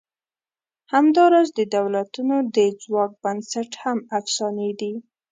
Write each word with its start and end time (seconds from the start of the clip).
همدا 0.93 1.23
راز 1.33 1.49
د 1.59 1.61
دولتونو 1.75 2.35
د 2.55 2.57
ځواک 2.83 3.11
بنسټ 3.23 3.71
هم 3.83 3.97
افسانې 4.19 4.71
دي. 4.79 4.93